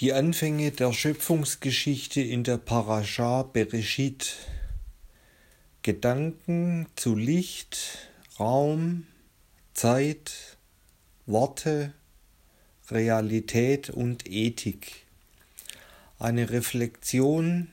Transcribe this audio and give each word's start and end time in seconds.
Die 0.00 0.12
Anfänge 0.12 0.70
der 0.70 0.92
Schöpfungsgeschichte 0.92 2.20
in 2.20 2.44
der 2.44 2.56
Parascha 2.56 3.42
Bereshit. 3.42 4.36
Gedanken 5.82 6.86
zu 6.94 7.16
Licht, 7.16 7.98
Raum, 8.38 9.08
Zeit, 9.74 10.56
Worte, 11.26 11.94
Realität 12.92 13.90
und 13.90 14.30
Ethik. 14.30 15.04
Eine 16.20 16.48
Reflexion 16.50 17.66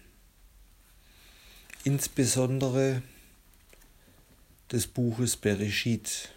insbesondere 1.83 3.03
des 4.71 4.87
Buches 4.87 5.37
Bereshit. 5.37 6.34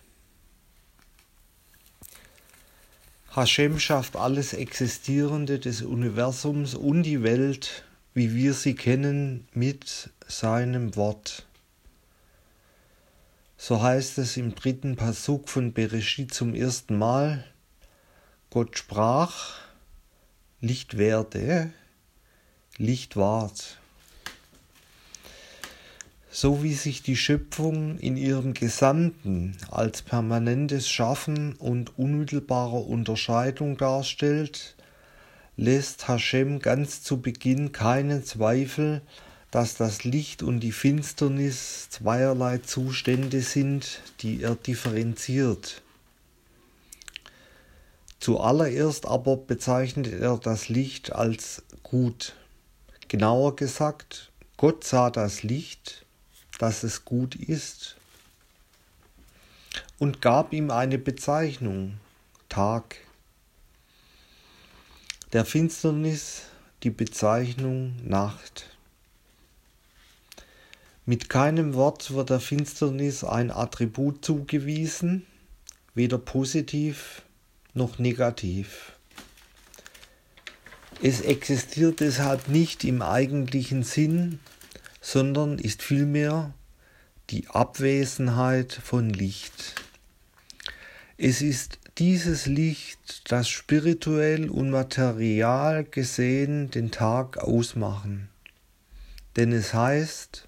Hashem 3.31 3.79
schafft 3.79 4.17
alles 4.17 4.55
Existierende 4.55 5.59
des 5.59 5.83
Universums 5.83 6.75
und 6.75 7.03
die 7.03 7.23
Welt, 7.23 7.85
wie 8.15 8.35
wir 8.35 8.55
sie 8.55 8.75
kennen, 8.75 9.47
mit 9.53 10.11
seinem 10.27 10.97
Wort. 10.97 11.47
So 13.59 13.83
heißt 13.83 14.19
es 14.19 14.37
im 14.37 14.55
dritten 14.55 14.97
Pasuk 14.97 15.49
von 15.49 15.73
Bereshit 15.73 16.33
zum 16.33 16.55
ersten 16.55 16.97
Mal. 16.97 17.45
Gott 18.51 18.79
sprach, 18.79 19.57
Licht 20.61 20.97
werde, 20.97 21.73
Licht 22.79 23.17
ward 23.17 23.78
so 26.31 26.63
wie 26.63 26.75
sich 26.75 27.03
die 27.03 27.17
Schöpfung 27.17 27.99
in 27.99 28.17
ihrem 28.17 28.55
Gesamten 28.55 29.57
als 29.71 30.03
permanentes 30.03 30.89
Schaffen 30.89 31.55
und 31.55 31.99
unmittelbare 31.99 32.79
Unterscheidung 32.79 33.77
darstellt, 33.77 34.77
lässt 35.57 36.07
Hashem 36.07 36.61
ganz 36.61 37.03
zu 37.03 37.21
Beginn 37.21 37.73
keinen 37.73 38.25
Zweifel, 38.25 39.01
dass 39.51 39.77
das 39.77 40.05
Licht 40.05 40.43
und 40.43 40.61
die 40.61 40.73
Finsternis 40.73 41.89
zweierlei 41.91 42.59
Zustände 42.59 43.41
sind, 43.41 44.03
die 44.21 44.43
er 44.43 44.55
differenziert. 44.55 45.83
Zuallererst 48.21 49.07
aber 49.07 49.37
bezeichnet 49.37 50.09
er 50.09 50.37
das 50.37 50.69
Licht 50.69 51.13
als 51.13 51.63
gut. 51.83 52.35
Genauer 53.09 53.57
gesagt, 53.57 54.31
Gott 54.59 54.85
sah 54.85 55.11
das 55.11 55.43
Licht, 55.43 56.05
dass 56.59 56.83
es 56.83 57.05
gut 57.05 57.35
ist 57.35 57.97
und 59.99 60.21
gab 60.21 60.53
ihm 60.53 60.71
eine 60.71 60.99
Bezeichnung, 60.99 61.99
Tag. 62.49 62.97
Der 65.33 65.45
Finsternis 65.45 66.43
die 66.83 66.91
Bezeichnung 66.91 67.97
Nacht. 68.05 68.71
Mit 71.07 71.29
keinem 71.29 71.75
Wort 71.75 72.13
wird 72.13 72.31
der 72.31 72.41
Finsternis 72.41 73.25
ein 73.25 73.51
Attribut 73.51 74.25
zugewiesen, 74.25 75.27
weder 75.95 76.19
positiv 76.19 77.23
noch 77.75 77.99
negativ. 77.99 78.93
Es 81.03 81.21
existiert 81.21 82.01
deshalb 82.01 82.49
nicht 82.49 82.85
im 82.85 83.03
eigentlichen 83.03 83.85
Sinn 83.85 84.41
sondern 85.11 85.59
ist 85.59 85.83
vielmehr 85.83 86.53
die 87.31 87.49
Abwesenheit 87.49 88.75
von 88.75 89.09
Licht. 89.09 89.75
Es 91.17 91.41
ist 91.41 91.79
dieses 91.97 92.45
Licht, 92.45 93.33
das 93.33 93.49
spirituell 93.49 94.51
und 94.51 94.69
material 94.69 95.85
gesehen 95.85 96.71
den 96.71 96.91
Tag 96.91 97.39
ausmachen. 97.39 98.29
Denn 99.37 99.53
es 99.53 99.73
heißt, 99.73 100.47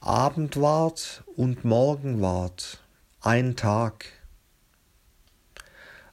Abendwart 0.00 1.24
und 1.34 1.64
Morgenwart, 1.64 2.80
ein 3.22 3.56
Tag. 3.56 4.04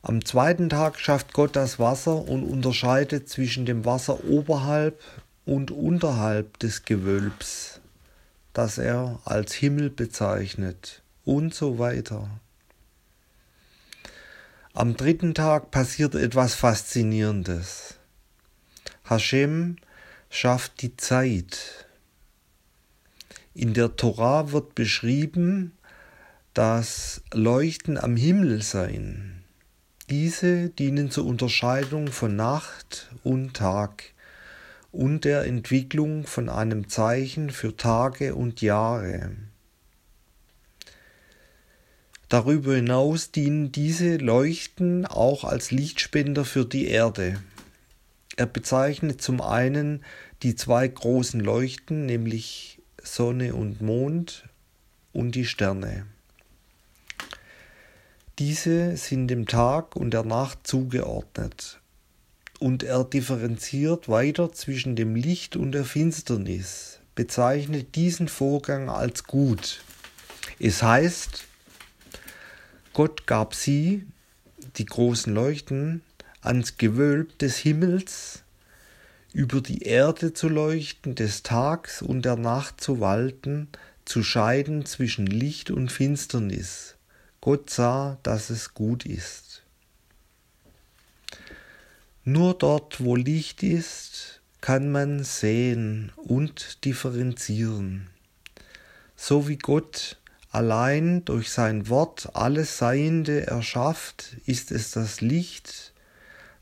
Am 0.01 0.23
zweiten 0.23 0.69
Tag 0.69 0.97
schafft 0.97 1.33
Gott 1.33 1.57
das 1.57 1.77
Wasser 1.77 2.15
und 2.15 2.45
unterscheidet 2.45 3.27
zwischen 3.27 3.65
dem 3.65 3.83
Wasser 3.83 4.23
oberhalb 4.23 5.01
und 5.45 5.71
unterhalb 5.71 6.59
des 6.59 6.85
Gewölbs, 6.85 7.81
das 8.53 8.77
er 8.77 9.19
als 9.25 9.53
Himmel 9.53 9.89
bezeichnet 9.89 11.01
und 11.25 11.53
so 11.53 11.79
weiter. 11.79 12.29
Am 14.73 14.95
dritten 14.95 15.33
Tag 15.33 15.71
passiert 15.71 16.15
etwas 16.15 16.55
Faszinierendes. 16.55 17.95
Hashem 19.03 19.75
schafft 20.29 20.81
die 20.81 20.97
Zeit. 20.97 21.85
In 23.53 23.73
der 23.73 23.95
Torah 23.95 24.51
wird 24.51 24.73
beschrieben, 24.73 25.73
dass 26.53 27.21
Leuchten 27.33 27.97
am 27.97 28.15
Himmel 28.15 28.61
seien. 28.61 29.43
Diese 30.09 30.69
dienen 30.69 31.11
zur 31.11 31.25
Unterscheidung 31.25 32.07
von 32.07 32.35
Nacht 32.35 33.11
und 33.23 33.53
Tag 33.53 34.12
und 34.93 35.25
der 35.25 35.45
Entwicklung 35.45 36.25
von 36.27 36.49
einem 36.49 36.87
Zeichen 36.87 37.49
für 37.49 37.75
Tage 37.75 38.35
und 38.35 38.61
Jahre. 38.61 39.31
Darüber 42.29 42.75
hinaus 42.75 43.31
dienen 43.31 43.71
diese 43.71 44.17
Leuchten 44.17 45.07
auch 45.07 45.45
als 45.45 45.71
Lichtspender 45.71 46.45
für 46.45 46.63
die 46.63 46.87
Erde. 46.87 47.41
Er 48.37 48.45
bezeichnet 48.45 49.19
zum 49.19 49.41
einen 49.41 50.03
die 50.43 50.55
zwei 50.55 50.87
großen 50.87 51.39
Leuchten, 51.39 52.05
nämlich 52.05 52.79
Sonne 53.01 53.55
und 53.55 53.81
Mond 53.81 54.47
und 55.11 55.33
die 55.33 55.45
Sterne. 55.45 56.05
Diese 58.37 58.95
sind 58.95 59.27
dem 59.27 59.47
Tag 59.47 59.95
und 59.95 60.11
der 60.11 60.23
Nacht 60.23 60.67
zugeordnet 60.67 61.79
und 62.63 62.81
er 62.81 63.03
differenziert 63.03 64.07
weiter 64.07 64.53
zwischen 64.53 64.95
dem 64.95 65.17
Licht 65.17 65.57
und 65.57 65.73
der 65.73 65.83
Finsternis, 65.83 66.99
bezeichnet 67.13 67.95
diesen 67.95 68.29
Vorgang 68.29 68.89
als 68.89 69.25
gut. 69.25 69.81
Es 70.59 70.81
heißt, 70.81 71.43
Gott 72.93 73.27
gab 73.27 73.53
sie, 73.53 74.05
die 74.77 74.85
großen 74.85 75.33
Leuchten, 75.33 76.03
ans 76.39 76.77
Gewölb 76.77 77.37
des 77.39 77.57
Himmels, 77.57 78.43
über 79.33 79.59
die 79.59 79.81
Erde 79.81 80.33
zu 80.33 80.47
leuchten, 80.47 81.15
des 81.15 81.43
Tags 81.43 82.01
und 82.01 82.23
der 82.23 82.37
Nacht 82.37 82.79
zu 82.79 83.01
walten, 83.01 83.67
zu 84.05 84.23
scheiden 84.23 84.85
zwischen 84.85 85.27
Licht 85.27 85.69
und 85.69 85.91
Finsternis. 85.91 86.95
Gott 87.41 87.69
sah, 87.69 88.19
dass 88.23 88.49
es 88.49 88.73
gut 88.73 89.05
ist. 89.05 89.63
Nur 92.25 92.53
dort, 92.53 93.03
wo 93.03 93.17
Licht 93.17 93.63
ist, 93.63 94.41
kann 94.61 94.91
man 94.91 95.25
sehen 95.25 96.13
und 96.15 96.85
differenzieren. 96.85 98.07
So 99.17 99.49
wie 99.49 99.57
Gott 99.57 100.17
allein 100.49 101.25
durch 101.25 101.49
sein 101.51 101.89
Wort 101.89 102.29
alles 102.33 102.77
Seiende 102.77 103.45
erschafft, 103.47 104.37
ist 104.45 104.71
es 104.71 104.91
das 104.91 105.19
Licht, 105.19 105.91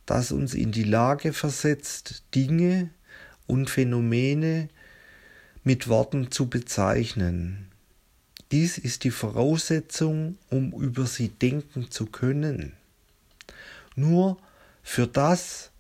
das 0.08 0.32
uns 0.32 0.56
in 0.56 0.72
die 0.72 0.84
Lage 0.84 1.32
versetzt, 1.32 2.24
Dinge 2.34 2.90
und 3.46 3.70
Phänomene 3.70 4.68
mit 5.64 5.88
Worten 5.88 6.32
zu 6.32 6.50
bezeichnen. 6.50 7.68
Dies 8.52 8.80
ist 8.80 9.04
die 9.04 9.12
Voraussetzung, 9.12 10.40
um 10.50 10.74
über 10.74 11.06
sie 11.06 11.30
denken 11.30 11.92
zu 11.92 12.08
können. 12.08 12.74
Nur 13.96 14.38
für 14.84 15.08
das, 15.08 15.72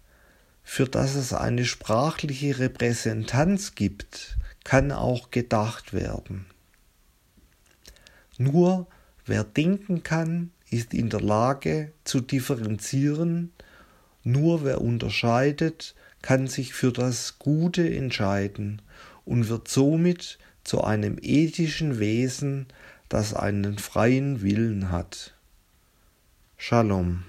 für 0.63 0.87
das 0.87 1.15
es 1.15 1.33
eine 1.33 1.65
sprachliche 1.65 2.59
Repräsentanz 2.59 3.75
gibt, 3.75 4.37
kann 4.63 4.91
auch 4.91 5.31
gedacht 5.31 5.93
werden. 5.93 6.45
Nur 8.37 8.87
wer 9.25 9.43
denken 9.43 10.03
kann, 10.03 10.51
ist 10.69 10.93
in 10.93 11.09
der 11.09 11.21
Lage 11.21 11.91
zu 12.03 12.21
differenzieren, 12.21 13.51
nur 14.23 14.63
wer 14.63 14.81
unterscheidet, 14.81 15.95
kann 16.21 16.47
sich 16.47 16.73
für 16.73 16.91
das 16.91 17.39
Gute 17.39 17.93
entscheiden 17.93 18.81
und 19.25 19.49
wird 19.49 19.67
somit 19.67 20.37
zu 20.63 20.83
einem 20.83 21.17
ethischen 21.21 21.99
Wesen, 21.99 22.67
das 23.09 23.33
einen 23.33 23.77
freien 23.77 24.41
Willen 24.41 24.91
hat. 24.91 25.33
Shalom. 26.57 27.23